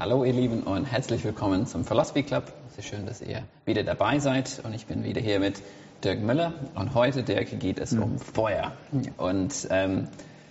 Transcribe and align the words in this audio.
Hallo 0.00 0.22
ihr 0.22 0.32
Lieben 0.32 0.62
und 0.62 0.84
herzlich 0.84 1.24
willkommen 1.24 1.66
zum 1.66 1.84
Philosophy 1.84 2.22
Club. 2.22 2.44
Es 2.70 2.78
ist 2.78 2.86
schön, 2.86 3.04
dass 3.04 3.20
ihr 3.20 3.42
wieder 3.64 3.82
dabei 3.82 4.20
seid 4.20 4.60
und 4.62 4.72
ich 4.72 4.86
bin 4.86 5.02
wieder 5.02 5.20
hier 5.20 5.40
mit 5.40 5.60
Dirk 6.04 6.20
Müller 6.20 6.52
und 6.76 6.94
heute, 6.94 7.24
Dirk, 7.24 7.58
geht 7.58 7.80
es 7.80 7.94
um 7.94 8.16
Feuer. 8.20 8.74
Und 9.16 9.66
ähm, 9.70 10.06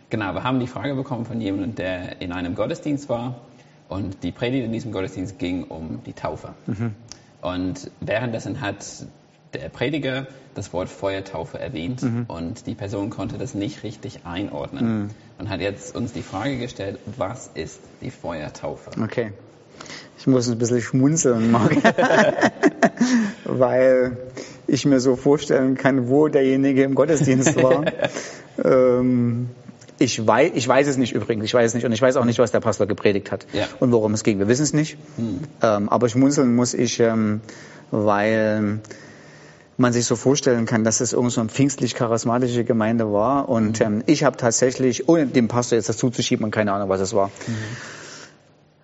genau, 0.09 0.33
wir 0.33 0.43
haben 0.43 0.59
die 0.59 0.67
Frage 0.67 0.95
bekommen 0.95 1.23
von 1.23 1.39
jemandem, 1.39 1.75
der 1.75 2.21
in 2.21 2.33
einem 2.33 2.55
Gottesdienst 2.55 3.07
war 3.07 3.35
und 3.87 4.21
die 4.21 4.33
Predigt 4.33 4.65
in 4.65 4.73
diesem 4.73 4.91
Gottesdienst 4.91 5.39
ging 5.39 5.63
um 5.63 6.03
die 6.03 6.11
Taufe. 6.11 6.53
Und 7.41 7.89
währenddessen 8.01 8.59
hat 8.59 8.85
der 9.57 9.69
Prediger 9.69 10.27
das 10.55 10.73
Wort 10.73 10.89
Feuertaufe 10.89 11.59
erwähnt 11.59 12.01
und 12.27 12.65
die 12.65 12.73
Person 12.73 13.09
konnte 13.09 13.37
das 13.37 13.53
nicht 13.53 13.83
richtig 13.83 14.21
einordnen 14.25 15.11
und 15.37 15.49
hat 15.49 15.61
jetzt 15.61 15.95
uns 15.95 16.13
die 16.13 16.23
Frage 16.23 16.57
gestellt, 16.57 16.99
was 17.17 17.49
ist 17.53 17.79
die 18.01 18.09
Feuertaufe? 18.11 18.89
Okay. 19.01 19.33
Ich 20.19 20.25
muss 20.25 20.49
ein 20.49 20.57
bisschen 20.57 20.81
schmunzeln, 20.81 21.51
Marc, 21.51 21.75
weil 23.45 24.17
ich 24.65 24.85
mir 24.85 24.99
so 24.99 25.15
vorstellen 25.15 25.75
kann, 25.75 26.09
wo 26.09 26.27
derjenige 26.27 26.83
im 26.83 26.95
Gottesdienst 26.95 27.61
war. 27.61 27.85
ähm, 28.65 29.49
ich 29.99 30.25
weiß, 30.25 30.51
ich 30.55 30.67
weiß 30.67 30.87
es 30.87 30.97
nicht 30.97 31.13
übrigens, 31.13 31.45
ich 31.45 31.53
weiß 31.53 31.71
es 31.71 31.73
nicht 31.75 31.85
und 31.85 31.91
ich 31.91 32.01
weiß 32.01 32.17
auch 32.17 32.25
nicht, 32.25 32.39
was 32.39 32.51
der 32.51 32.59
Pastor 32.59 32.87
gepredigt 32.87 33.31
hat 33.31 33.45
Ja. 33.53 33.67
und 33.79 33.91
worum 33.91 34.13
es 34.13 34.23
ging. 34.23 34.39
Wir 34.39 34.47
wissen 34.47 34.63
es 34.63 34.73
nicht, 34.73 34.97
ähm, 35.61 35.89
aber 35.89 36.09
schmunzeln 36.09 36.55
muss 36.55 36.73
ich, 36.73 36.99
ähm, 36.99 37.41
weil 37.91 38.79
man 39.77 39.93
sich 39.93 40.05
so 40.05 40.15
vorstellen 40.15 40.65
kann, 40.65 40.83
dass 40.83 41.01
es 41.01 41.13
irgend 41.13 41.31
so 41.31 41.41
eine 41.41 41.49
pfingstlich-charismatische 41.49 42.63
Gemeinde 42.63 43.11
war. 43.13 43.47
Und 43.47 43.79
ähm, 43.79 44.03
ich 44.07 44.23
habe 44.23 44.35
tatsächlich, 44.37 45.07
ohne 45.07 45.27
dem 45.27 45.47
Pastor 45.47 45.77
jetzt 45.77 45.87
das 45.87 45.97
zuzuschieben 45.97 46.43
und 46.43 46.51
keine 46.51 46.73
Ahnung, 46.73 46.89
was 46.89 46.99
es 46.99 47.13
war, 47.13 47.29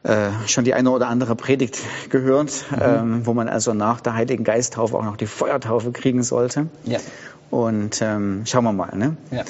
äh, 0.04 0.30
schon 0.48 0.66
die 0.66 0.74
eine 0.74 0.92
oder 0.92 1.08
andere 1.08 1.36
Predigt 1.36 1.80
gehört, 2.10 2.66
ähm, 2.80 3.26
wo 3.26 3.34
man 3.34 3.50
also 3.50 3.74
nach 3.74 4.02
der 4.02 4.14
Heiligen 4.14 4.44
Geisttaufe 4.44 4.96
auch 4.98 5.04
noch 5.04 5.18
die 5.18 5.26
Feuertaufe 5.26 5.92
kriegen 5.92 6.22
sollte. 6.22 6.68
Ja. 6.86 7.00
Und 7.50 8.02
ähm, 8.02 8.44
schauen 8.46 8.64
wir 8.64 8.74
mal. 8.74 8.96
Ne? 8.96 9.18
Ja. 9.32 9.44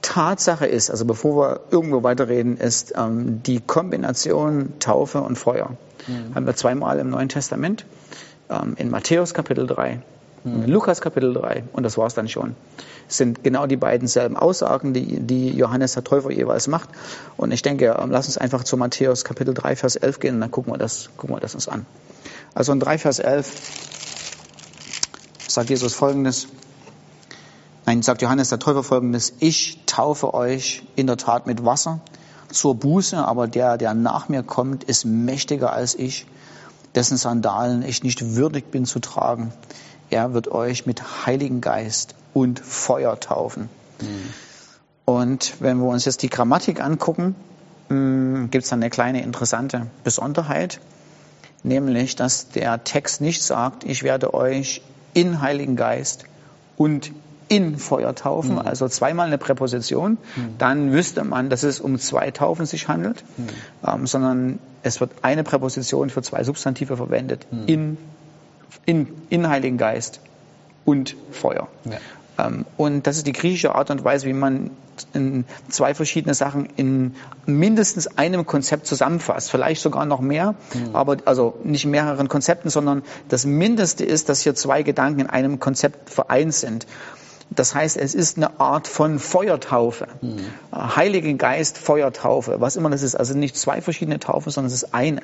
Tatsache 0.00 0.66
ist, 0.66 0.90
also 0.90 1.04
bevor 1.04 1.36
wir 1.36 1.60
irgendwo 1.70 2.02
weiterreden, 2.02 2.56
ist 2.56 2.94
ähm, 2.96 3.42
die 3.42 3.60
Kombination 3.60 4.72
Taufe 4.78 5.20
und 5.20 5.36
Feuer. 5.36 5.76
Haben 6.34 6.46
wir 6.46 6.56
zweimal 6.56 6.98
im 6.98 7.10
Neuen 7.10 7.28
Testament. 7.28 7.84
Ähm, 8.48 8.74
in 8.78 8.90
Matthäus 8.90 9.34
Kapitel 9.34 9.66
3 9.66 10.00
und 10.00 10.00
in 10.00 10.17
Lukas 10.44 11.00
Kapitel 11.00 11.34
3. 11.34 11.64
Und 11.72 11.82
das 11.82 11.98
war's 11.98 12.14
dann 12.14 12.28
schon. 12.28 12.54
Es 13.08 13.16
sind 13.16 13.42
genau 13.42 13.66
die 13.66 13.76
beiden 13.76 14.06
selben 14.06 14.36
Aussagen, 14.36 14.92
die, 14.92 15.20
die 15.20 15.50
Johannes 15.50 15.94
der 15.94 16.04
Täufer 16.04 16.30
jeweils 16.30 16.68
macht. 16.68 16.90
Und 17.36 17.52
ich 17.52 17.62
denke, 17.62 17.96
ähm, 17.98 18.10
lass 18.10 18.26
uns 18.26 18.38
einfach 18.38 18.64
zu 18.64 18.76
Matthäus 18.76 19.24
Kapitel 19.24 19.54
3, 19.54 19.76
Vers 19.76 19.96
11 19.96 20.20
gehen 20.20 20.34
und 20.36 20.40
dann 20.40 20.50
gucken 20.50 20.72
wir 20.72 20.78
das, 20.78 21.10
gucken 21.16 21.36
wir 21.36 21.40
das 21.40 21.54
uns 21.54 21.68
an. 21.68 21.86
Also 22.54 22.72
in 22.72 22.80
3, 22.80 22.98
Vers 22.98 23.18
11 23.18 23.62
sagt 25.48 25.70
Jesus 25.70 25.94
folgendes. 25.94 26.48
Nein, 27.86 28.02
sagt 28.02 28.20
Johannes 28.20 28.50
der 28.50 28.58
Täufer 28.58 28.82
folgendes, 28.82 29.32
ich 29.38 29.80
taufe 29.86 30.34
euch 30.34 30.82
in 30.94 31.06
der 31.06 31.16
Tat 31.16 31.46
mit 31.46 31.64
Wasser 31.64 32.00
zur 32.50 32.74
Buße, 32.74 33.16
aber 33.16 33.48
der, 33.48 33.78
der 33.78 33.94
nach 33.94 34.28
mir 34.28 34.42
kommt, 34.42 34.84
ist 34.84 35.06
mächtiger 35.06 35.72
als 35.72 35.94
ich, 35.94 36.26
dessen 36.94 37.16
Sandalen 37.16 37.82
ich 37.82 38.02
nicht 38.02 38.36
würdig 38.36 38.70
bin 38.70 38.84
zu 38.84 38.98
tragen. 38.98 39.52
Er 40.10 40.34
wird 40.34 40.48
euch 40.48 40.86
mit 40.86 41.26
Heiligen 41.26 41.60
Geist 41.60 42.14
und 42.34 42.60
Feuer 42.60 43.18
taufen. 43.20 43.68
Und 45.04 45.54
wenn 45.60 45.78
wir 45.78 45.88
uns 45.88 46.04
jetzt 46.04 46.22
die 46.22 46.28
Grammatik 46.28 46.80
angucken, 46.82 47.34
gibt 47.88 48.64
es 48.64 48.70
dann 48.70 48.80
eine 48.80 48.90
kleine 48.90 49.22
interessante 49.22 49.86
Besonderheit, 50.04 50.80
nämlich 51.62 52.16
dass 52.16 52.50
der 52.50 52.84
Text 52.84 53.20
nicht 53.20 53.42
sagt, 53.42 53.84
ich 53.84 54.02
werde 54.02 54.34
euch 54.34 54.82
in 55.14 55.40
Heiligen 55.40 55.76
Geist 55.76 56.24
und 56.76 57.12
in 57.48 57.78
Feuer 57.78 58.14
taufen, 58.14 58.58
also 58.58 58.88
zweimal 58.88 59.26
eine 59.26 59.38
Präposition, 59.38 60.18
dann 60.58 60.92
wüsste 60.92 61.24
man, 61.24 61.48
dass 61.48 61.62
es 61.62 61.80
um 61.80 61.98
zwei 61.98 62.30
Taufen 62.30 62.66
sich 62.66 62.88
handelt, 62.88 63.24
ähm, 63.86 64.06
sondern 64.06 64.58
es 64.82 65.00
wird 65.00 65.12
eine 65.22 65.44
Präposition 65.44 66.10
für 66.10 66.20
zwei 66.20 66.44
Substantive 66.44 66.98
verwendet, 66.98 67.46
in, 67.66 67.96
in, 68.86 69.08
in 69.30 69.48
Heiligen 69.48 69.78
Geist 69.78 70.20
und 70.84 71.16
Feuer. 71.30 71.68
Ja. 71.84 72.46
Ähm, 72.46 72.64
Und 72.76 73.06
das 73.06 73.16
ist 73.16 73.26
die 73.26 73.32
griechische 73.32 73.74
Art 73.74 73.90
und 73.90 74.04
Weise, 74.04 74.26
wie 74.26 74.32
man 74.32 74.70
in 75.12 75.44
zwei 75.68 75.94
verschiedene 75.94 76.34
Sachen 76.34 76.68
in 76.76 77.14
mindestens 77.46 78.18
einem 78.18 78.46
Konzept 78.46 78.86
zusammenfasst. 78.86 79.50
Vielleicht 79.50 79.80
sogar 79.80 80.06
noch 80.06 80.20
mehr, 80.20 80.56
aber 80.92 81.18
also 81.24 81.58
nicht 81.62 81.86
mehreren 81.86 82.28
Konzepten, 82.28 82.68
sondern 82.68 83.02
das 83.28 83.44
Mindeste 83.46 84.04
ist, 84.04 84.28
dass 84.28 84.40
hier 84.40 84.54
zwei 84.56 84.82
Gedanken 84.82 85.20
in 85.20 85.26
einem 85.28 85.60
Konzept 85.60 86.10
vereint 86.10 86.52
sind. 86.54 86.86
Das 87.50 87.74
heißt, 87.74 87.96
es 87.96 88.14
ist 88.14 88.36
eine 88.36 88.60
Art 88.60 88.86
von 88.88 89.18
Feuertaufe. 89.18 90.06
Äh, 90.22 90.76
Heiligen 90.96 91.38
Geist, 91.38 91.78
Feuertaufe, 91.78 92.60
was 92.60 92.76
immer 92.76 92.90
das 92.90 93.02
ist. 93.02 93.14
Also 93.14 93.34
nicht 93.34 93.56
zwei 93.56 93.80
verschiedene 93.80 94.18
Taufen, 94.18 94.50
sondern 94.52 94.68
es 94.68 94.82
ist 94.82 94.94
eine. 94.94 95.22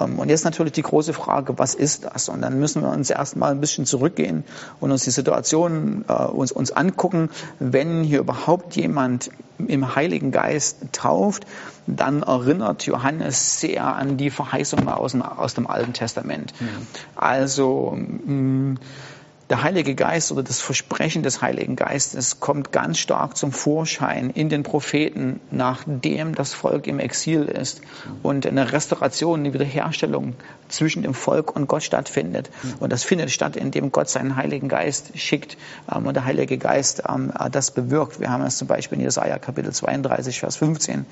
Ähm, 0.00 0.18
Und 0.18 0.30
jetzt 0.30 0.44
natürlich 0.44 0.72
die 0.72 0.82
große 0.82 1.12
Frage, 1.12 1.58
was 1.58 1.74
ist 1.74 2.04
das? 2.06 2.28
Und 2.28 2.40
dann 2.42 2.58
müssen 2.58 2.82
wir 2.82 2.88
uns 2.88 3.10
erstmal 3.10 3.52
ein 3.52 3.60
bisschen 3.60 3.84
zurückgehen 3.86 4.44
und 4.80 4.90
uns 4.90 5.04
die 5.04 5.10
Situation 5.10 6.04
äh, 6.08 6.12
uns, 6.12 6.50
uns 6.50 6.72
angucken, 6.72 7.28
wenn 7.60 8.02
hier 8.02 8.20
überhaupt 8.20 8.74
jemand 8.74 9.30
im 9.58 9.94
Heiligen 9.94 10.32
Geist 10.32 10.78
tauft, 10.92 11.46
dann 11.86 12.22
erinnert 12.22 12.86
Johannes 12.86 13.60
sehr 13.60 13.84
an 13.84 14.16
die 14.16 14.30
Verheißungen 14.30 14.88
aus 14.88 15.12
dem, 15.12 15.22
aus 15.22 15.54
dem 15.54 15.66
Alten 15.68 15.92
Testament. 15.92 16.54
Also 17.14 17.96
mh, 17.96 18.76
der 19.54 19.62
Heilige 19.62 19.94
Geist 19.94 20.32
oder 20.32 20.42
das 20.42 20.60
Versprechen 20.60 21.22
des 21.22 21.40
Heiligen 21.40 21.76
Geistes 21.76 22.40
kommt 22.40 22.72
ganz 22.72 22.98
stark 22.98 23.36
zum 23.36 23.52
Vorschein 23.52 24.30
in 24.30 24.48
den 24.48 24.64
Propheten, 24.64 25.38
nachdem 25.52 26.34
das 26.34 26.52
Volk 26.52 26.88
im 26.88 26.98
Exil 26.98 27.44
ist 27.44 27.80
und 28.24 28.48
eine 28.48 28.72
Restauration, 28.72 29.38
eine 29.38 29.54
Wiederherstellung 29.54 30.34
zwischen 30.68 31.04
dem 31.04 31.14
Volk 31.14 31.54
und 31.54 31.68
Gott 31.68 31.84
stattfindet. 31.84 32.50
Und 32.80 32.92
das 32.92 33.04
findet 33.04 33.30
statt, 33.30 33.54
indem 33.54 33.92
Gott 33.92 34.08
seinen 34.08 34.34
Heiligen 34.34 34.66
Geist 34.68 35.16
schickt 35.16 35.56
ähm, 35.88 36.08
und 36.08 36.14
der 36.14 36.24
Heilige 36.24 36.58
Geist 36.58 37.04
ähm, 37.08 37.32
das 37.52 37.70
bewirkt. 37.70 38.18
Wir 38.18 38.30
haben 38.30 38.42
es 38.42 38.58
zum 38.58 38.66
Beispiel 38.66 38.98
in 38.98 39.04
Jesaja 39.04 39.38
Kapitel 39.38 39.72
32, 39.72 40.40
Vers 40.40 40.56
15. 40.56 41.06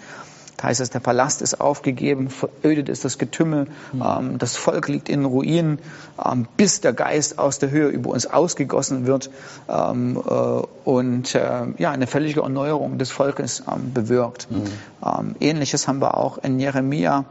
Da 0.56 0.68
heißt 0.68 0.80
es, 0.80 0.90
der 0.90 1.00
Palast 1.00 1.42
ist 1.42 1.60
aufgegeben, 1.60 2.30
verödet 2.30 2.88
ist 2.88 3.04
das 3.04 3.18
Getümmel, 3.18 3.66
ähm, 3.94 4.38
das 4.38 4.56
Volk 4.56 4.88
liegt 4.88 5.08
in 5.08 5.24
Ruinen, 5.24 5.78
ähm, 6.24 6.46
bis 6.56 6.80
der 6.80 6.92
Geist 6.92 7.38
aus 7.38 7.58
der 7.58 7.70
Höhe 7.70 7.88
über 7.88 8.10
uns 8.10 8.26
ausgegossen 8.26 9.06
wird 9.06 9.30
ähm, 9.68 10.16
äh, 10.16 10.32
und 10.84 11.34
äh, 11.34 11.66
ja, 11.78 11.90
eine 11.90 12.06
völlige 12.06 12.42
Erneuerung 12.42 12.98
des 12.98 13.10
Volkes 13.10 13.62
bewirkt. 13.94 14.48
Ähm, 15.04 15.34
Ähnliches 15.40 15.88
haben 15.88 16.00
wir 16.00 16.16
auch 16.16 16.38
in 16.38 16.60
Jeremia, 16.60 17.24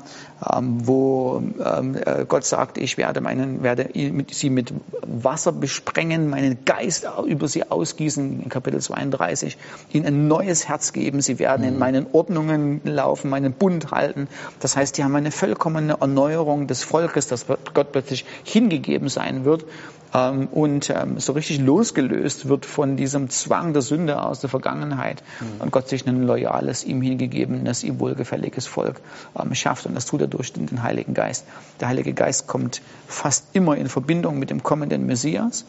wo 0.59 1.44
äh, 1.59 2.26
Gott 2.28 2.46
sagt, 2.46 2.78
ich 2.78 2.98
werde, 2.98 3.22
meinen, 3.22 3.62
werde 3.62 3.90
sie 4.32 4.50
mit 4.50 4.74
Wasser 5.02 5.52
besprengen, 5.52 6.30
meinen 6.30 6.66
Geist 6.66 7.08
über 7.28 7.48
sie 7.48 7.70
ausgießen, 7.70 8.44
in 8.44 8.50
Kapitel 8.50 8.82
32, 8.82 9.58
ihnen 9.94 10.06
ein 10.06 10.28
neues 10.28 10.68
Herz 10.68 10.94
geben, 10.94 11.22
sie 11.22 11.38
werden 11.38 11.66
in 11.66 11.78
meinen 11.78 12.08
Ordnungen 12.12 12.82
laufen, 12.84 13.10
meinen 13.23 13.53
Bund 13.53 13.91
halten. 13.91 14.27
Das 14.59 14.75
heißt, 14.75 14.97
die 14.97 15.03
haben 15.03 15.16
eine 15.16 15.31
vollkommene 15.31 15.97
Erneuerung 15.99 16.67
des 16.67 16.83
Volkes, 16.83 17.27
das 17.27 17.45
Gott 17.73 17.91
plötzlich 17.91 18.25
hingegeben 18.44 19.09
sein 19.09 19.45
wird 19.45 19.66
und 20.13 20.89
ähm, 20.89 21.19
so 21.19 21.31
richtig 21.31 21.59
losgelöst 21.59 22.49
wird 22.49 22.66
von 22.66 22.97
diesem 22.97 23.29
Zwang 23.29 23.72
der 23.72 23.81
Sünde 23.81 24.22
aus 24.22 24.41
der 24.41 24.49
Vergangenheit 24.49 25.23
und 25.59 25.72
Gott 25.72 25.88
sich 25.88 26.05
ein 26.05 26.23
loyales, 26.23 26.83
ihm 26.83 27.01
hingegebenes, 27.01 27.83
ihm 27.83 27.99
wohlgefälliges 27.99 28.67
Volk 28.67 28.99
ähm, 29.39 29.55
schafft. 29.55 29.85
Und 29.85 29.95
das 29.95 30.05
tut 30.05 30.22
er 30.22 30.27
durch 30.27 30.51
den, 30.51 30.83
Heiligen 30.83 31.13
Geist. 31.13 31.45
Der 31.79 31.88
Heilige 31.88 32.13
Geist 32.13 32.47
kommt 32.47 32.81
fast 33.08 33.46
immer 33.53 33.78
in 33.78 33.87
Verbindung 33.87 34.37
mit 34.37 34.49
dem 34.49 34.63
kommenden 34.63 35.05
Messias, 35.05 35.66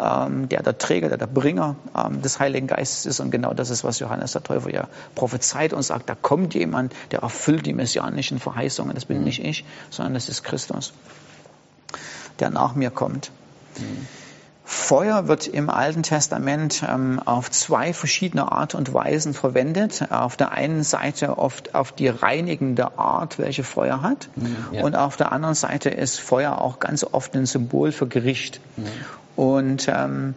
ähm, 0.00 0.48
der 0.48 0.62
der 0.62 0.78
Träger, 0.78 1.08
der 1.08 1.18
der 1.18 1.26
Bringer 1.26 1.76
ähm, 1.94 2.22
des 2.22 2.38
Heiligen 2.38 2.68
Geistes 2.68 3.04
ist. 3.04 3.20
Und 3.20 3.30
genau 3.30 3.52
das 3.52 3.68
ist, 3.70 3.84
was 3.84 3.98
Johannes 3.98 4.32
der 4.32 4.42
Täufer 4.42 4.70
ja 4.72 4.88
prophezeit 5.14 5.72
und 5.74 5.82
sagt, 5.82 6.08
da 6.08 6.14
kommt 6.14 6.54
jemand, 6.54 6.94
der 7.10 7.20
erfüllt 7.20 7.66
die 7.66 7.74
messianischen 7.74 8.38
Verheißungen. 8.38 8.94
Das 8.94 9.04
bin 9.04 9.22
nicht 9.24 9.44
ich, 9.44 9.64
sondern 9.90 10.14
das 10.14 10.28
ist 10.28 10.44
Christus, 10.44 10.94
der 12.38 12.48
nach 12.48 12.74
mir 12.74 12.90
kommt. 12.90 13.30
Feuer 14.64 15.28
wird 15.28 15.48
im 15.48 15.68
Alten 15.68 16.02
Testament 16.02 16.82
ähm, 16.88 17.20
auf 17.24 17.50
zwei 17.50 17.92
verschiedene 17.92 18.52
Art 18.52 18.74
und 18.74 18.94
Weisen 18.94 19.34
verwendet. 19.34 20.06
Auf 20.10 20.36
der 20.36 20.52
einen 20.52 20.82
Seite 20.82 21.36
oft 21.36 21.74
auf 21.74 21.92
die 21.92 22.08
reinigende 22.08 22.98
Art, 22.98 23.38
welche 23.38 23.64
Feuer 23.64 24.02
hat. 24.02 24.28
ja. 24.72 24.82
Und 24.82 24.96
auf 24.96 25.16
der 25.16 25.32
anderen 25.32 25.54
Seite 25.54 25.90
ist 25.90 26.20
Feuer 26.20 26.58
auch 26.58 26.78
ganz 26.78 27.04
oft 27.04 27.34
ein 27.36 27.44
Symbol 27.44 27.92
für 27.92 28.06
Gericht. 28.06 28.60
Und 29.36 29.88
ähm, 29.88 30.34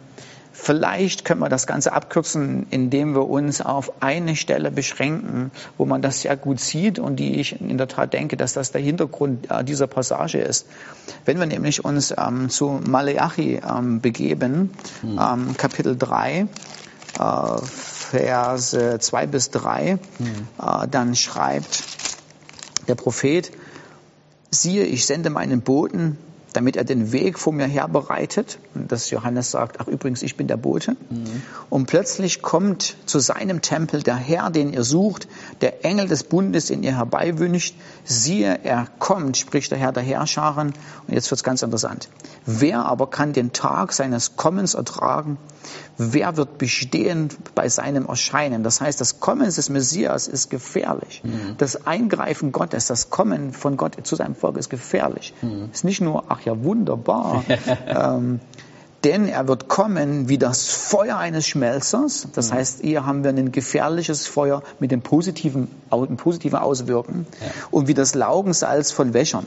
Vielleicht 0.58 1.26
können 1.26 1.40
wir 1.42 1.50
das 1.50 1.66
Ganze 1.66 1.92
abkürzen, 1.92 2.66
indem 2.70 3.14
wir 3.14 3.28
uns 3.28 3.60
auf 3.60 4.02
eine 4.02 4.34
Stelle 4.34 4.70
beschränken, 4.70 5.52
wo 5.76 5.84
man 5.84 6.00
das 6.00 6.22
sehr 6.22 6.36
gut 6.36 6.60
sieht 6.60 6.98
und 6.98 7.16
die 7.16 7.38
ich 7.38 7.60
in 7.60 7.76
der 7.76 7.88
Tat 7.88 8.14
denke, 8.14 8.38
dass 8.38 8.54
das 8.54 8.72
der 8.72 8.80
Hintergrund 8.80 9.50
äh, 9.50 9.62
dieser 9.62 9.86
Passage 9.86 10.38
ist. 10.38 10.66
Wenn 11.26 11.38
wir 11.38 11.46
nämlich 11.46 11.84
uns 11.84 12.12
ähm, 12.16 12.48
zu 12.48 12.80
Maleachi 12.88 13.60
ähm, 13.68 14.00
begeben, 14.00 14.70
mhm. 15.02 15.20
ähm, 15.20 15.56
Kapitel 15.58 15.94
3, 15.94 16.40
äh, 16.40 16.46
Verse 17.62 18.98
2 18.98 19.26
bis 19.26 19.50
3, 19.50 19.98
mhm. 20.18 20.48
äh, 20.58 20.88
dann 20.88 21.14
schreibt 21.14 21.84
der 22.88 22.94
Prophet, 22.94 23.52
siehe, 24.50 24.84
ich 24.84 25.04
sende 25.04 25.28
meinen 25.28 25.60
Boten, 25.60 26.16
damit 26.56 26.76
er 26.76 26.84
den 26.84 27.12
Weg 27.12 27.38
vor 27.38 27.52
mir 27.52 27.66
her 27.66 27.86
bereitet. 27.86 28.58
Und 28.74 28.90
dass 28.90 29.10
Johannes 29.10 29.50
sagt, 29.50 29.78
ach 29.78 29.88
übrigens, 29.88 30.22
ich 30.22 30.36
bin 30.36 30.46
der 30.46 30.56
Bote. 30.56 30.96
Mhm. 31.10 31.42
Und 31.68 31.86
plötzlich 31.86 32.40
kommt 32.40 32.96
zu 33.04 33.18
seinem 33.18 33.60
Tempel 33.60 34.02
der 34.02 34.16
Herr, 34.16 34.50
den 34.50 34.72
ihr 34.72 34.82
sucht, 34.82 35.28
der 35.60 35.84
Engel 35.84 36.08
des 36.08 36.24
Bundes, 36.24 36.66
den 36.66 36.82
ihr 36.82 36.96
herbeiwünscht. 36.96 37.74
Siehe, 38.04 38.60
er 38.64 38.86
kommt, 38.98 39.36
spricht 39.36 39.70
der 39.70 39.78
Herr 39.78 39.92
der 39.92 40.02
Herrscharen. 40.02 40.72
Und 41.06 41.14
jetzt 41.14 41.30
wird's 41.30 41.44
ganz 41.44 41.62
interessant. 41.62 42.08
Wer 42.46 42.86
aber 42.86 43.08
kann 43.10 43.32
den 43.32 43.52
Tag 43.52 43.92
seines 43.92 44.36
Kommens 44.36 44.74
ertragen? 44.74 45.36
Wer 45.98 46.36
wird 46.36 46.58
bestehen 46.58 47.30
bei 47.54 47.68
seinem 47.68 48.06
Erscheinen? 48.06 48.62
Das 48.62 48.80
heißt, 48.80 49.00
das 49.00 49.18
Kommen 49.18 49.46
des 49.46 49.68
Messias 49.68 50.28
ist 50.28 50.50
gefährlich. 50.50 51.22
Mhm. 51.24 51.56
Das 51.58 51.86
Eingreifen 51.86 52.52
Gottes, 52.52 52.86
das 52.86 53.10
Kommen 53.10 53.52
von 53.52 53.76
Gott 53.76 53.96
zu 54.06 54.14
seinem 54.14 54.34
Volk 54.34 54.58
ist 54.58 54.68
gefährlich. 54.68 55.32
Mhm. 55.42 55.70
Ist 55.72 55.84
nicht 55.84 56.00
nur, 56.00 56.24
ach 56.28 56.40
ja, 56.46 56.62
wunderbar. 56.62 57.44
ähm, 57.86 58.40
denn 59.04 59.28
er 59.28 59.46
wird 59.46 59.68
kommen 59.68 60.28
wie 60.28 60.38
das 60.38 60.66
Feuer 60.68 61.16
eines 61.16 61.46
Schmelzers. 61.46 62.28
Das 62.34 62.50
mhm. 62.50 62.54
heißt, 62.54 62.80
hier 62.82 63.06
haben 63.06 63.22
wir 63.22 63.30
ein 63.30 63.52
gefährliches 63.52 64.26
Feuer 64.26 64.62
mit 64.80 64.90
dem 64.90 65.02
positiven, 65.02 65.68
positiven 66.16 66.58
Auswirken 66.58 67.26
ja. 67.40 67.46
und 67.70 67.88
wie 67.88 67.94
das 67.94 68.14
Laugensalz 68.14 68.90
von 68.90 69.14
Wäschern. 69.14 69.46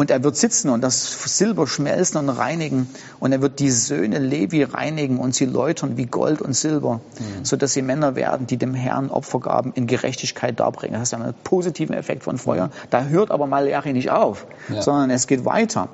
Und 0.00 0.10
er 0.10 0.24
wird 0.24 0.34
sitzen 0.34 0.70
und 0.70 0.80
das 0.80 1.36
Silber 1.36 1.66
schmelzen 1.66 2.16
und 2.16 2.30
reinigen. 2.30 2.88
Und 3.18 3.32
er 3.32 3.42
wird 3.42 3.60
die 3.60 3.70
Söhne 3.70 4.18
Levi 4.18 4.62
reinigen 4.62 5.18
und 5.18 5.34
sie 5.34 5.44
läutern 5.44 5.98
wie 5.98 6.06
Gold 6.06 6.40
und 6.40 6.54
Silber, 6.54 7.02
mhm. 7.18 7.44
sodass 7.44 7.74
sie 7.74 7.82
Männer 7.82 8.14
werden, 8.14 8.46
die 8.46 8.56
dem 8.56 8.72
Herrn 8.72 9.10
Opfergaben 9.10 9.74
in 9.74 9.86
Gerechtigkeit 9.86 10.58
darbringen. 10.58 10.98
Das 10.98 11.12
ist 11.12 11.12
einen 11.12 11.34
positiven 11.44 11.94
Effekt 11.94 12.22
von 12.22 12.38
Feuer. 12.38 12.70
Da 12.88 13.04
hört 13.04 13.30
aber 13.30 13.46
Malachi 13.46 13.92
nicht 13.92 14.10
auf, 14.10 14.46
ja. 14.70 14.80
sondern 14.80 15.10
es 15.10 15.26
geht 15.26 15.44
weiter 15.44 15.90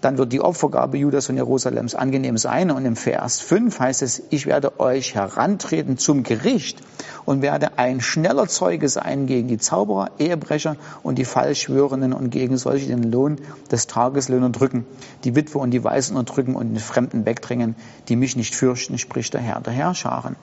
dann 0.00 0.16
wird 0.16 0.32
die 0.32 0.40
Opfergabe 0.40 0.96
Judas 0.96 1.28
und 1.28 1.36
Jerusalems 1.36 1.94
angenehm 1.94 2.38
sein. 2.38 2.70
Und 2.70 2.84
im 2.86 2.96
Vers 2.96 3.40
5 3.40 3.78
heißt 3.78 4.02
es, 4.02 4.22
ich 4.30 4.46
werde 4.46 4.80
euch 4.80 5.14
herantreten 5.14 5.98
zum 5.98 6.22
Gericht 6.22 6.80
und 7.26 7.42
werde 7.42 7.78
ein 7.78 8.00
schneller 8.00 8.48
Zeuge 8.48 8.88
sein 8.88 9.26
gegen 9.26 9.48
die 9.48 9.58
Zauberer, 9.58 10.10
Ehebrecher 10.18 10.76
und 11.02 11.18
die 11.18 11.24
Fallschwörenden 11.24 12.12
und 12.12 12.30
gegen 12.30 12.56
solche 12.56 12.86
den 12.86 13.10
Lohn 13.10 13.36
des 13.70 13.86
Tageslöhner 13.86 14.50
drücken, 14.50 14.86
die 15.24 15.36
Witwe 15.36 15.58
und 15.58 15.70
die 15.70 15.84
Weisen 15.84 16.16
unterdrücken 16.16 16.56
und 16.56 16.68
den 16.68 16.80
Fremden 16.80 17.26
wegdrängen, 17.26 17.76
die 18.08 18.16
mich 18.16 18.36
nicht 18.36 18.54
fürchten, 18.54 18.98
spricht 18.98 19.34
der 19.34 19.40
Herr 19.40 19.60
der 19.60 19.72
Herrscharen. 19.72 20.36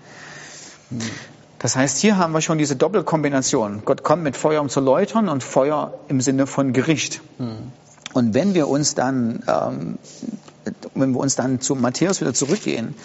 Das 1.60 1.76
heißt, 1.76 1.98
hier 1.98 2.18
haben 2.18 2.34
wir 2.34 2.42
schon 2.42 2.60
diese 2.60 2.76
Doppelkombination. 2.76 3.82
Gott 3.84 4.04
kommt 4.04 4.24
mit 4.24 4.38
Feuer, 4.38 4.62
um 4.62 4.70
zu 4.70 4.80
läutern 4.80 5.28
und 5.28 5.44
Feuer 5.44 5.94
im 6.08 6.22
Sinne 6.22 6.46
von 6.46 6.72
Gericht. 6.72 7.22
Mhm. 7.40 7.72
Und 8.18 8.34
wenn 8.34 8.56
wir 8.56 8.68
uns 8.68 8.96
dann, 8.96 9.44
ähm, 9.48 10.00
wenn 10.96 11.12
wir 11.12 11.20
uns 11.20 11.36
dann 11.36 11.62
zu 11.62 11.76
Matthäus 11.76 12.20
wieder 12.20 12.34
zurückgehen, 12.34 12.96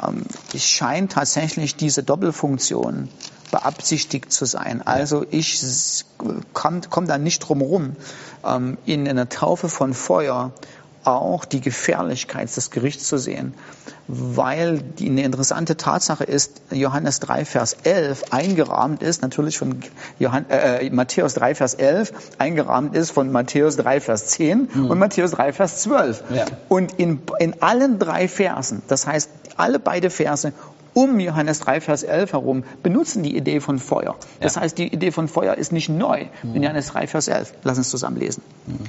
ähm, 0.00 0.22
scheint 0.56 1.10
tatsächlich 1.10 1.74
diese 1.74 2.04
Doppelfunktion 2.04 3.08
beabsichtigt 3.50 4.30
zu 4.30 4.44
sein. 4.44 4.80
Also 4.80 5.26
ich 5.28 5.60
komme 6.52 6.82
komm 6.88 7.08
da 7.08 7.18
nicht 7.18 7.40
drum 7.40 7.58
herum, 7.58 7.96
ähm, 8.44 8.78
in 8.86 9.08
einer 9.08 9.28
Taufe 9.28 9.68
von 9.68 9.92
Feuer 9.92 10.52
auch 11.04 11.44
die 11.44 11.60
Gefährlichkeit 11.60 12.54
des 12.54 12.70
Gerichts 12.70 13.08
zu 13.08 13.18
sehen, 13.18 13.54
weil 14.06 14.78
die, 14.78 15.08
eine 15.08 15.22
interessante 15.22 15.76
Tatsache 15.76 16.24
ist, 16.24 16.62
Johannes 16.70 17.20
3, 17.20 17.44
Vers 17.44 17.76
11 17.84 18.24
eingerahmt 18.30 19.02
ist, 19.02 19.22
natürlich 19.22 19.56
von 19.56 19.80
Johann, 20.18 20.46
äh, 20.50 20.90
Matthäus 20.90 21.34
3, 21.34 21.54
Vers 21.54 21.74
11 21.74 22.12
eingerahmt 22.38 22.94
ist 22.94 23.12
von 23.12 23.30
Matthäus 23.30 23.76
3, 23.76 24.00
Vers 24.00 24.26
10 24.28 24.68
mhm. 24.72 24.90
und 24.90 24.98
Matthäus 24.98 25.30
3, 25.32 25.52
Vers 25.52 25.82
12. 25.82 26.24
Ja. 26.30 26.44
Und 26.68 26.92
in, 26.94 27.20
in 27.38 27.62
allen 27.62 27.98
drei 27.98 28.28
Versen, 28.28 28.82
das 28.88 29.06
heißt 29.06 29.30
alle 29.56 29.78
beide 29.78 30.10
Verse 30.10 30.52
um 30.92 31.20
Johannes 31.20 31.60
3, 31.60 31.80
Vers 31.80 32.02
11 32.02 32.32
herum 32.32 32.64
benutzen 32.82 33.22
die 33.22 33.36
Idee 33.36 33.60
von 33.60 33.78
Feuer. 33.78 34.16
Das 34.40 34.56
ja. 34.56 34.62
heißt, 34.62 34.76
die 34.76 34.92
Idee 34.92 35.12
von 35.12 35.28
Feuer 35.28 35.54
ist 35.54 35.72
nicht 35.72 35.88
neu 35.88 36.26
mhm. 36.42 36.56
in 36.56 36.62
Johannes 36.62 36.88
3, 36.88 37.06
Vers 37.06 37.28
11. 37.28 37.54
Lass 37.62 37.78
uns 37.78 37.90
zusammen 37.90 38.16
lesen. 38.16 38.42
Mhm. 38.66 38.86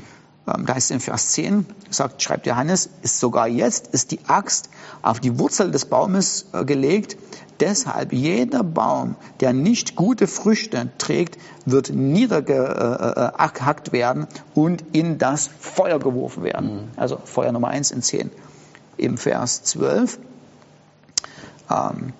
Ähm, 0.48 0.66
da 0.66 0.76
heißt 0.76 0.90
es 0.90 0.92
in 0.92 1.00
Vers 1.00 1.32
10, 1.32 1.66
sagt, 1.90 2.22
schreibt 2.22 2.48
Johannes, 2.48 2.90
ist 3.04 3.20
sogar 3.20 3.48
jetzt, 3.48 3.88
ist 3.88 4.12
die 4.12 4.20
Axt 4.28 4.70
auf 5.02 5.20
die 5.20 5.38
Wurzel 5.38 5.72
des 5.72 5.86
Baumes 5.86 6.48
äh, 6.54 6.66
gelegt. 6.66 7.18
Deshalb 7.60 8.12
jeder 8.12 8.64
Baum, 8.64 9.16
der 9.40 9.54
nicht 9.54 9.96
gute 9.96 10.26
Früchte 10.26 10.90
trägt, 10.98 11.38
wird 11.66 11.92
niedergehackt 11.92 13.88
äh, 13.88 13.92
äh, 13.92 13.94
werden 13.94 14.28
und 14.56 14.84
in 14.94 15.20
das 15.20 15.48
Feuer 15.60 16.00
geworfen 16.00 16.44
werden. 16.44 16.76
Mhm. 16.76 16.92
Also 16.96 17.20
Feuer 17.24 17.52
Nummer 17.52 17.68
1 17.68 17.92
in 17.92 18.02
10. 18.02 18.32
Im 18.98 19.18
Vers 19.18 19.62
12. 19.64 20.18
Ähm, 21.70 22.14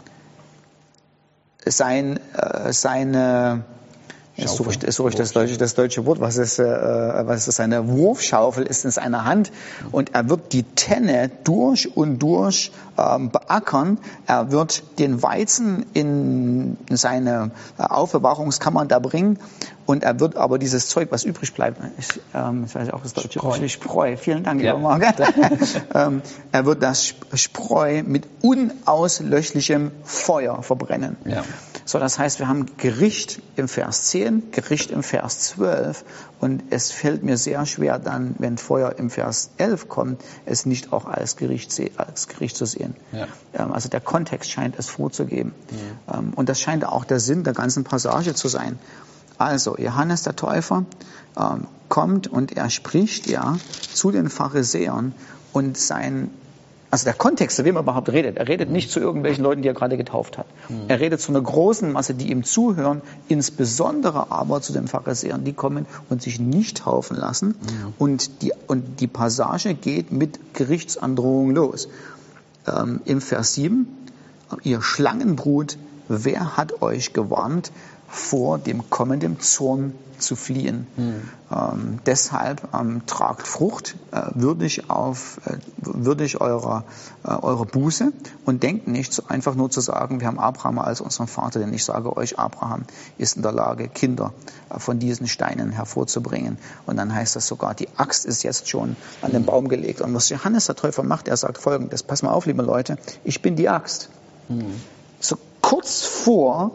sein, 1.66 2.20
äh, 2.34 2.72
seine 2.72 3.64
Jetzt 4.36 4.56
suche 4.56 4.72
ich, 4.72 4.96
suche 4.96 5.10
ich 5.10 5.16
das, 5.16 5.34
deutsche, 5.34 5.58
das 5.58 5.76
deutsche 5.76 6.06
Wort. 6.06 6.22
Was 6.22 6.38
ist, 6.38 6.58
äh, 6.58 6.64
was 6.64 7.48
ist 7.48 7.60
eine 7.60 7.88
Wurfschaufel? 7.90 8.66
Ist 8.66 8.86
in 8.86 8.92
seiner 8.92 9.26
Hand. 9.26 9.52
Und 9.92 10.16
er 10.16 10.30
wird 10.30 10.54
die 10.54 10.64
Tenne 10.64 11.30
durch 11.44 11.96
und 11.98 12.20
durch 12.20 12.72
ähm, 12.98 13.30
beackern. 13.30 13.98
Er 14.28 14.52
wird 14.52 14.84
den 15.00 15.22
Weizen 15.22 15.86
in 15.94 16.78
seine 16.90 17.52
Aufbewahrungskammer 17.78 18.86
da 18.86 19.00
bringen. 19.00 19.38
Und 19.86 20.04
er 20.04 20.20
wird 20.20 20.38
aber 20.38 20.58
dieses 20.58 20.88
Zeug, 20.88 21.10
was 21.12 21.26
übrig 21.26 21.54
bleibt, 21.54 21.82
ich, 21.98 22.08
ähm, 22.34 22.64
ich 22.66 22.74
weiß 22.74 22.92
auch 22.92 23.02
das 23.02 23.14
deutsche 23.14 23.40
Spreu. 23.40 23.68
Spreu. 23.68 24.16
Vielen 24.16 24.44
Dank, 24.44 24.62
ja. 24.62 24.76
lieber 24.76 24.98
Marc. 24.98 25.04
ähm, 25.94 26.22
er 26.52 26.66
wird 26.66 26.82
das 26.82 27.14
Spreu 27.34 28.04
mit 28.04 28.28
unauslöschlichem 28.42 29.92
Feuer 30.04 30.64
verbrennen. 30.64 31.18
Ja. 31.26 31.44
So, 31.86 32.00
das 32.00 32.20
heißt, 32.20 32.40
wir 32.40 32.48
haben 32.48 32.78
Gericht 32.78 33.42
im 33.56 33.68
Vers 33.68 34.04
10, 34.10 34.52
Gericht 34.52 34.92
im 34.92 35.04
Vers 35.04 35.40
12 35.40 36.04
und 36.40 36.64
es 36.70 36.92
fällt 36.92 37.24
mir 37.24 37.38
sehr 37.38 37.66
schwer 37.66 38.00
dann, 38.00 38.36
wenn 38.40 38.58
Feuer 38.58 38.96
im 38.98 39.10
Vers 39.10 39.52
11 39.58 39.90
kommt, 39.90 40.24
es 40.46 40.66
nicht 40.66 40.94
auch 40.94 41.06
als 41.06 41.36
Gericht, 41.36 41.74
als 41.98 42.28
Gericht 42.28 42.56
zu 42.56 42.66
sehen. 42.66 42.96
Ja. 43.12 43.28
Ähm, 43.54 43.72
also 43.72 43.90
der 43.90 44.02
Kontext 44.02 44.52
scheint 44.52 44.78
es 44.78 44.88
vorzugeben. 44.88 45.54
Ja. 46.08 46.20
Ähm, 46.20 46.34
und 46.36 46.50
das 46.50 46.60
scheint 46.60 46.86
auch 46.86 47.06
der 47.06 47.20
Sinn 47.20 47.44
der 47.44 47.54
ganzen 47.54 47.84
Passage 47.84 48.34
zu 48.36 48.48
sein. 48.48 48.80
Also, 49.38 49.76
Johannes 49.78 50.22
der 50.22 50.36
Täufer 50.36 50.86
ähm, 51.36 51.66
kommt 51.90 52.28
und 52.28 52.56
er 52.56 52.70
spricht 52.70 53.28
ja 53.28 53.58
zu 53.94 54.12
den 54.12 54.30
Pharisäern 54.30 55.16
und 55.52 55.78
sein 55.78 56.30
also 56.92 57.06
der 57.06 57.14
Kontext, 57.14 57.56
zu 57.56 57.64
wem 57.64 57.78
er 57.78 57.84
überhaupt 57.84 58.10
redet. 58.10 58.38
Er 58.38 58.50
redet 58.50 58.70
nicht 58.70 58.92
zu 58.92 59.00
irgendwelchen 59.00 59.44
Leuten, 59.44 59.62
die 59.62 59.70
er 59.70 59.74
gerade 59.74 59.96
getauft 59.96 60.38
hat. 60.38 60.46
Mhm. 60.68 60.84
Er 60.90 61.00
redet 61.00 61.22
zu 61.22 61.32
einer 61.32 61.42
großen 61.42 61.90
Masse, 61.92 62.14
die 62.14 62.30
ihm 62.30 62.44
zuhören, 62.44 63.02
insbesondere 63.30 64.30
aber 64.30 64.62
zu 64.62 64.74
den 64.74 64.90
Pharisäern, 64.90 65.46
die 65.46 65.54
kommen 65.54 65.86
und 66.10 66.22
sich 66.22 66.40
nicht 66.40 66.80
taufen 66.80 67.16
lassen. 67.16 67.48
Mhm. 67.48 67.94
Und, 67.98 68.42
die, 68.42 68.52
und 68.68 69.00
die 69.00 69.08
Passage 69.08 69.74
geht 69.74 70.12
mit 70.12 70.54
Gerichtsandrohung 70.54 71.56
los. 71.56 71.88
Ähm, 72.68 73.00
Im 73.06 73.22
Vers 73.22 73.54
7, 73.54 73.88
ihr 74.64 74.82
Schlangenbrut, 74.82 75.78
wer 76.10 76.58
hat 76.58 76.82
euch 76.82 77.14
gewarnt, 77.14 77.72
vor 78.12 78.60
dem 78.60 78.90
kommenden 78.90 79.40
Zorn 79.40 79.94
zu 80.22 80.36
fliehen. 80.36 80.88
Mhm. 80.96 81.30
Ähm, 81.52 82.00
deshalb 82.06 82.74
ähm, 82.74 83.06
tragt 83.08 83.48
Frucht 83.48 83.96
äh, 84.12 84.22
würdig 84.36 84.90
auf 84.90 85.40
äh, 85.46 85.58
würdig 85.78 86.40
eurer 86.40 86.84
äh, 87.24 87.30
eurer 87.30 87.66
Buße 87.66 88.14
und 88.46 88.64
denkt 88.64 88.88
nicht 88.88 89.14
so 89.14 89.24
einfach 89.28 89.56
nur 89.56 89.70
zu 89.70 89.82
sagen, 89.82 90.20
wir 90.20 90.28
haben 90.28 90.40
Abraham 90.40 90.80
als 90.80 91.02
unseren 91.02 91.28
Vater, 91.28 91.60
denn 91.60 91.74
ich 91.74 91.84
sage 91.84 92.16
euch, 92.16 92.38
Abraham 92.38 92.84
ist 93.18 93.36
in 93.36 93.42
der 93.42 93.52
Lage, 93.52 93.88
Kinder 93.88 94.34
äh, 94.70 94.80
von 94.80 95.00
diesen 95.00 95.28
Steinen 95.28 95.72
hervorzubringen. 95.72 96.58
Und 96.86 96.98
dann 96.98 97.14
heißt 97.14 97.36
das 97.36 97.48
sogar, 97.48 97.74
die 97.74 97.88
Axt 97.98 98.26
ist 98.26 98.44
jetzt 98.44 98.70
schon 98.70 98.96
an 99.22 99.32
den 99.32 99.46
Baum 99.46 99.68
gelegt. 99.68 100.02
Und 100.02 100.14
was 100.14 100.30
Johannes 100.30 100.68
der 100.68 100.76
Täufer 100.76 101.04
macht, 101.04 101.28
er 101.28 101.38
sagt 101.38 101.58
folgendes, 101.58 102.04
pass 102.04 102.22
mal 102.24 102.32
auf, 102.32 102.46
liebe 102.46 102.64
Leute, 102.64 102.98
ich 103.24 103.42
bin 103.42 103.56
die 103.56 103.70
Axt. 103.70 104.10
Mhm. 104.50 104.82
So 105.20 105.38
kurz 105.62 106.04
vor 106.04 106.72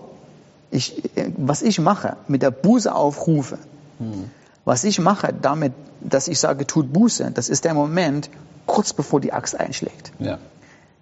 ich, 0.70 1.02
was 1.36 1.62
ich 1.62 1.78
mache, 1.80 2.16
mit 2.28 2.42
der 2.42 2.50
Buße 2.50 2.94
aufrufe, 2.94 3.58
hm. 3.98 4.30
was 4.64 4.84
ich 4.84 4.98
mache 4.98 5.32
damit, 5.32 5.72
dass 6.00 6.28
ich 6.28 6.38
sage, 6.38 6.66
tut 6.66 6.92
Buße, 6.92 7.30
das 7.32 7.48
ist 7.48 7.64
der 7.64 7.74
Moment, 7.74 8.30
kurz 8.66 8.92
bevor 8.92 9.20
die 9.20 9.32
Axt 9.32 9.58
einschlägt. 9.58 10.12
Ja. 10.18 10.38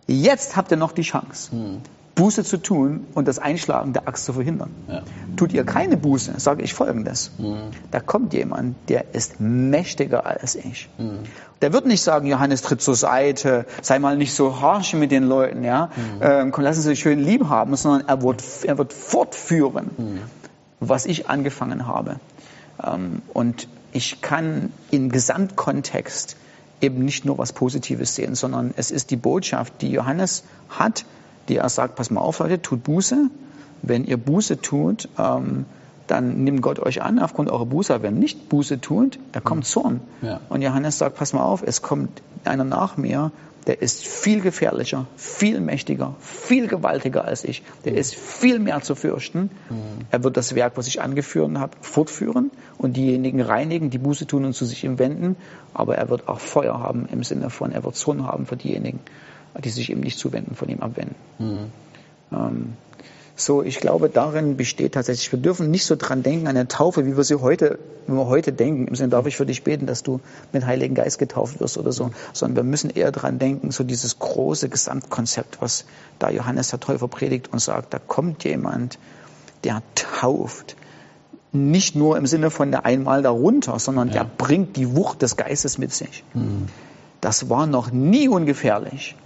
Jetzt 0.06 0.56
habt 0.56 0.70
ihr 0.70 0.76
noch 0.76 0.92
die 0.92 1.02
Chance, 1.02 1.50
Buße 2.14 2.44
zu 2.44 2.58
tun 2.58 3.06
und 3.14 3.26
das 3.26 3.38
Einschlagen 3.38 3.92
der 3.92 4.06
Axt 4.06 4.24
zu 4.24 4.32
verhindern. 4.32 4.70
Ja. 4.88 5.02
Tut 5.36 5.52
ihr 5.52 5.64
keine 5.64 5.96
Buße, 5.96 6.34
sage 6.38 6.62
ich 6.62 6.72
Folgendes. 6.72 7.32
Da 7.90 8.00
kommt 8.00 8.32
jemand, 8.32 8.76
der 8.88 9.14
ist 9.14 9.40
mächtiger 9.40 10.24
als 10.24 10.54
ich. 10.54 10.88
Der 11.60 11.72
wird 11.72 11.86
nicht 11.86 12.02
sagen, 12.02 12.26
Johannes, 12.26 12.62
tritt 12.62 12.82
zur 12.82 12.94
Seite, 12.94 13.66
sei 13.82 13.98
mal 13.98 14.16
nicht 14.16 14.34
so 14.34 14.60
harsch 14.60 14.94
mit 14.94 15.10
den 15.10 15.24
Leuten, 15.24 15.64
ja, 15.64 15.90
ähm, 16.20 16.52
komm, 16.52 16.62
lassen 16.62 16.82
Sie 16.82 16.88
sich 16.88 17.00
schön 17.00 17.18
lieb 17.18 17.48
haben, 17.48 17.74
sondern 17.74 18.06
er 18.06 18.22
wird, 18.22 18.42
er 18.64 18.78
wird 18.78 18.92
fortführen, 18.92 19.90
was 20.78 21.06
ich 21.06 21.28
angefangen 21.28 21.86
habe. 21.86 22.16
Ähm, 22.82 23.22
und 23.32 23.68
ich 23.92 24.20
kann 24.20 24.72
im 24.90 25.10
Gesamtkontext 25.10 26.36
eben 26.80 27.04
nicht 27.04 27.24
nur 27.24 27.38
was 27.38 27.52
Positives 27.52 28.14
sehen, 28.14 28.34
sondern 28.34 28.74
es 28.76 28.90
ist 28.90 29.10
die 29.10 29.16
Botschaft, 29.16 29.80
die 29.80 29.90
Johannes 29.90 30.44
hat, 30.68 31.04
die 31.48 31.56
er 31.56 31.68
sagt, 31.68 31.96
pass 31.96 32.10
mal 32.10 32.20
auf, 32.20 32.38
Leute, 32.38 32.60
tut 32.60 32.84
Buße. 32.84 33.28
Wenn 33.82 34.04
ihr 34.04 34.16
Buße 34.16 34.60
tut, 34.60 35.08
ähm, 35.18 35.66
dann 36.06 36.44
nimmt 36.44 36.62
Gott 36.62 36.78
euch 36.78 37.02
an 37.02 37.18
aufgrund 37.18 37.50
eurer 37.50 37.66
Buße. 37.66 38.02
Wenn 38.02 38.18
nicht 38.18 38.48
Buße 38.48 38.80
tut, 38.80 39.18
da 39.32 39.40
kommt 39.40 39.66
Zorn. 39.66 40.00
Ja. 40.22 40.40
Und 40.48 40.62
Johannes 40.62 40.98
sagt, 40.98 41.16
pass 41.16 41.32
mal 41.32 41.42
auf, 41.42 41.62
es 41.62 41.82
kommt 41.82 42.22
einer 42.44 42.64
nach 42.64 42.96
mir, 42.96 43.32
der 43.66 43.80
ist 43.80 44.06
viel 44.06 44.42
gefährlicher, 44.42 45.06
viel 45.16 45.60
mächtiger, 45.60 46.14
viel 46.20 46.66
gewaltiger 46.66 47.24
als 47.24 47.44
ich. 47.44 47.62
Der 47.86 47.94
ist 47.94 48.14
viel 48.14 48.58
mehr 48.58 48.82
zu 48.82 48.94
fürchten. 48.94 49.50
Er 50.10 50.22
wird 50.22 50.36
das 50.36 50.54
Werk, 50.54 50.76
was 50.76 50.86
ich 50.86 51.00
angeführt 51.00 51.56
habe, 51.56 51.72
fortführen 51.80 52.50
und 52.78 52.96
diejenigen 52.96 53.40
reinigen, 53.40 53.90
die 53.90 53.98
Buße 53.98 54.26
tun 54.26 54.44
und 54.44 54.54
zu 54.54 54.64
sich 54.64 54.84
ihm 54.84 54.98
wenden. 54.98 55.36
Aber 55.72 55.96
er 55.96 56.08
wird 56.08 56.28
auch 56.28 56.40
Feuer 56.40 56.80
haben 56.80 57.08
im 57.10 57.22
Sinne 57.22 57.50
von, 57.50 57.72
er 57.72 57.84
wird 57.84 57.96
Zorn 57.96 58.26
haben 58.26 58.46
für 58.46 58.56
diejenigen, 58.56 59.00
die 59.62 59.70
sich 59.70 59.90
ihm 59.90 60.00
nicht 60.00 60.18
zuwenden, 60.18 60.54
von 60.54 60.68
ihm 60.68 60.80
abwenden. 60.80 61.14
Ähm, 62.32 62.74
so, 63.36 63.64
ich 63.64 63.80
glaube, 63.80 64.08
darin 64.08 64.56
besteht 64.56 64.94
tatsächlich, 64.94 65.32
wir 65.32 65.40
dürfen 65.40 65.68
nicht 65.68 65.84
so 65.86 65.96
dran 65.96 66.22
denken 66.22 66.46
an 66.46 66.56
eine 66.56 66.68
Taufe, 66.68 67.04
wie 67.04 67.16
wir 67.16 67.24
sie 67.24 67.40
heute, 67.40 67.80
wie 68.06 68.12
wir 68.12 68.26
heute 68.26 68.52
denken. 68.52 68.86
Im 68.86 68.94
Sinne, 68.94 69.08
darf 69.08 69.26
ich 69.26 69.36
für 69.36 69.44
dich 69.44 69.64
beten, 69.64 69.86
dass 69.86 70.04
du 70.04 70.20
mit 70.52 70.64
Heiligen 70.64 70.94
Geist 70.94 71.18
getauft 71.18 71.58
wirst 71.58 71.76
oder 71.76 71.90
so. 71.90 72.12
Sondern 72.32 72.56
wir 72.56 72.62
müssen 72.62 72.90
eher 72.90 73.10
dran 73.10 73.40
denken, 73.40 73.72
so 73.72 73.82
dieses 73.82 74.20
große 74.20 74.68
Gesamtkonzept, 74.68 75.60
was 75.60 75.84
da 76.20 76.30
Johannes 76.30 76.70
der 76.70 76.78
Täufer 76.78 77.08
predigt 77.08 77.52
und 77.52 77.58
sagt, 77.58 77.92
da 77.92 77.98
kommt 77.98 78.44
jemand, 78.44 79.00
der 79.64 79.82
tauft. 79.96 80.76
Nicht 81.54 81.96
nur 81.96 82.18
im 82.18 82.26
Sinne 82.26 82.50
von 82.50 82.70
der 82.70 82.84
einmal 82.84 83.22
darunter, 83.22 83.78
sondern 83.78 84.10
der 84.10 84.24
bringt 84.24 84.76
die 84.76 84.94
Wucht 84.94 85.22
des 85.22 85.36
Geistes 85.36 85.78
mit 85.78 85.92
sich. 85.92 86.24
Das 87.20 87.48
war 87.48 87.66
noch 87.66 87.90
nie 87.90 88.28
ungefährlich. 88.28 89.16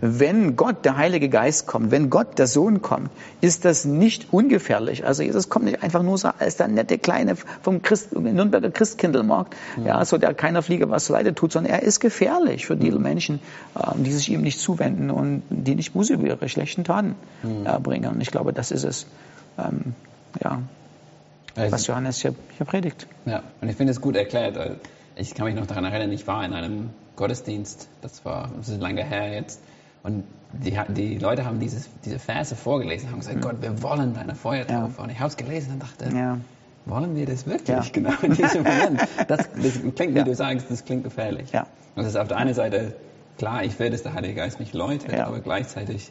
Wenn 0.00 0.56
Gott, 0.56 0.84
der 0.84 0.96
Heilige 0.96 1.28
Geist 1.28 1.66
kommt, 1.66 1.90
wenn 1.90 2.08
Gott, 2.08 2.38
der 2.38 2.46
Sohn 2.46 2.80
kommt, 2.80 3.10
ist 3.42 3.66
das 3.66 3.84
nicht 3.84 4.32
ungefährlich. 4.32 5.04
Also 5.04 5.22
Jesus 5.22 5.50
kommt 5.50 5.66
nicht 5.66 5.82
einfach 5.82 6.02
nur 6.02 6.16
so 6.16 6.30
als 6.38 6.56
der 6.56 6.68
nette 6.68 6.96
Kleine 6.98 7.36
vom 7.36 7.82
Christ, 7.82 8.16
Nürnberger 8.16 8.70
Christkindlmarkt, 8.70 9.54
ja, 9.84 10.02
so 10.04 10.16
der 10.16 10.32
keiner 10.32 10.62
Fliege 10.62 10.88
was 10.88 11.08
leide 11.10 11.34
tut, 11.34 11.52
sondern 11.52 11.72
er 11.74 11.82
ist 11.82 12.00
gefährlich 12.00 12.66
für 12.66 12.76
die 12.76 12.90
Menschen, 12.90 13.40
ähm, 13.76 14.02
die 14.02 14.12
sich 14.12 14.30
ihm 14.30 14.40
nicht 14.40 14.60
zuwenden 14.60 15.10
und 15.10 15.42
die 15.50 15.74
nicht 15.74 15.92
Buße 15.92 16.14
über 16.14 16.26
ihre 16.26 16.48
schlechten 16.48 16.84
Taten 16.84 17.14
äh, 17.64 17.78
bringen. 17.78 18.10
Und 18.10 18.20
ich 18.20 18.30
glaube, 18.30 18.54
das 18.54 18.70
ist 18.70 18.84
es, 18.84 19.06
ähm, 19.58 19.94
ja, 20.42 20.62
Also- 21.56 21.72
was 21.72 21.86
Johannes 21.86 22.20
hier, 22.22 22.34
hier 22.56 22.66
predigt. 22.66 23.06
Ja, 23.26 23.42
und 23.60 23.68
ich 23.68 23.76
finde 23.76 23.92
es 23.92 24.00
gut 24.00 24.16
erklärt. 24.16 24.78
Ich 25.16 25.34
kann 25.34 25.46
mich 25.46 25.54
noch 25.54 25.66
daran 25.66 25.84
erinnern, 25.84 26.12
ich 26.12 26.26
war 26.26 26.44
in 26.44 26.52
einem 26.52 26.90
Gottesdienst, 27.16 27.88
das 28.02 28.24
war, 28.24 28.50
das 28.56 28.68
ist 28.68 28.80
lange 28.80 29.04
her 29.04 29.32
jetzt, 29.32 29.60
und 30.02 30.24
die, 30.52 30.76
die 30.88 31.18
Leute 31.18 31.44
haben 31.44 31.60
dieses, 31.60 31.88
diese 32.04 32.18
Verse 32.18 32.56
vorgelesen, 32.56 33.10
haben 33.10 33.18
gesagt, 33.20 33.40
Gott, 33.42 33.56
wir 33.60 33.82
wollen 33.82 34.14
deine 34.14 34.34
Feuertaufe. 34.34 35.00
Und 35.02 35.10
ich 35.10 35.18
habe 35.20 35.28
es 35.28 35.36
gelesen 35.36 35.74
und 35.74 35.82
dachte, 35.82 36.08
Ja. 36.16 36.38
wollen 36.86 37.14
wir 37.14 37.26
das 37.26 37.46
wirklich? 37.46 37.68
Ja. 37.68 37.84
Genau 37.92 38.12
in 38.22 38.32
diesem 38.34 38.62
Moment. 38.64 39.00
Das, 39.28 39.48
das 39.54 39.80
klingt, 39.94 40.14
wie 40.14 40.18
Ja. 40.18 40.24
du 40.24 40.34
sagst, 40.34 40.66
das 40.70 40.84
klingt 40.84 41.04
gefährlich. 41.04 41.52
Ja. 41.52 41.66
Und 41.94 42.02
es 42.02 42.08
ist 42.08 42.16
auf 42.16 42.28
der 42.28 42.38
einen 42.38 42.54
Seite, 42.54 42.94
klar, 43.38 43.62
ich 43.62 43.78
will, 43.78 43.90
dass 43.90 44.02
der 44.02 44.14
Heilige 44.14 44.34
Geist 44.34 44.58
mich 44.58 44.72
läutet, 44.72 45.12
Ja. 45.12 45.26
aber 45.26 45.40
gleichzeitig, 45.40 46.10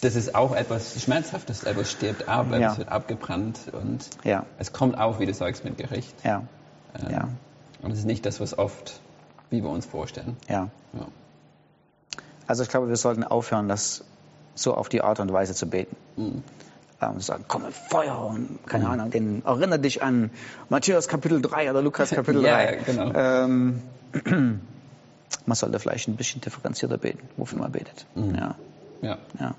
das 0.00 0.14
ist 0.16 0.34
auch 0.34 0.54
etwas 0.54 1.00
Schmerzhaftes, 1.02 1.64
etwas 1.64 1.90
stirbt 1.90 2.28
ab, 2.28 2.46
Ja. 2.52 2.76
wird 2.76 2.88
abgebrannt 2.88 3.58
und 3.72 4.08
Ja. 4.24 4.44
es 4.58 4.72
kommt 4.72 4.98
auch, 4.98 5.20
wie 5.20 5.26
du 5.26 5.34
sagst, 5.34 5.64
mit 5.64 5.76
Gericht. 5.78 6.14
Ja, 6.24 6.42
Ähm, 6.98 7.10
ja, 7.12 7.28
Und 7.82 7.90
es 7.92 7.98
ist 8.00 8.04
nicht 8.06 8.24
das, 8.24 8.40
was 8.40 8.56
oft, 8.58 9.00
wie 9.50 9.62
wir 9.62 9.68
uns 9.70 9.84
vorstellen. 9.86 10.36
ja. 10.48 10.68
Ja. 10.94 11.06
Also 12.46 12.62
ich 12.62 12.68
glaube, 12.68 12.88
wir 12.88 12.96
sollten 12.96 13.24
aufhören, 13.24 13.68
das 13.68 14.04
so 14.54 14.72
auf 14.74 14.88
die 14.88 15.02
Art 15.02 15.18
und 15.20 15.32
Weise 15.32 15.52
zu 15.54 15.66
beten. 15.66 15.96
Mhm. 16.16 16.42
Ähm, 17.02 17.20
sagen, 17.20 17.44
komm 17.48 17.62
mit 17.64 17.74
Feuer 17.74 18.18
und 18.24 18.60
keine 18.66 18.88
Ahnung, 18.88 19.10
den, 19.10 19.44
erinnere 19.44 19.78
dich 19.80 20.02
an 20.02 20.30
Matthäus 20.70 21.08
Kapitel 21.08 21.42
3 21.42 21.70
oder 21.70 21.82
Lukas 21.82 22.10
Kapitel 22.10 22.42
Ja, 22.44 22.54
3. 22.56 22.76
ja, 22.76 22.82
genau. 22.84 23.12
Ähm, 23.14 23.82
man 25.46 25.56
sollte 25.56 25.78
vielleicht 25.78 26.08
ein 26.08 26.16
bisschen 26.16 26.40
differenzierter 26.40 26.96
beten, 26.96 27.28
wofür 27.36 27.58
man 27.58 27.72
betet. 27.72 28.06
Mhm. 28.14 28.34
Ja, 28.36 28.54
ja. 29.02 29.18
ja, 29.38 29.54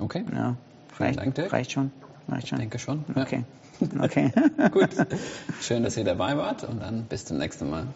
Okay. 0.00 0.24
ja. 0.34 0.56
Vielen 0.96 1.18
Reicht, 1.18 1.52
reicht 1.52 1.72
schon. 1.72 1.92
Reicht 2.28 2.44
Ich 2.44 2.48
schon. 2.50 2.58
denke 2.58 2.78
schon. 2.78 3.04
Ja. 3.14 3.22
Okay. 3.22 3.44
Okay. 3.98 4.30
Gut. 4.72 4.90
Schön, 5.62 5.82
dass 5.84 5.96
ihr 5.96 6.04
dabei 6.04 6.36
wart 6.36 6.64
und 6.64 6.82
dann 6.82 7.04
bis 7.04 7.24
zum 7.24 7.38
nächsten 7.38 7.70
Mal. 7.70 7.86